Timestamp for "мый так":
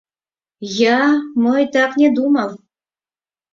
1.43-1.89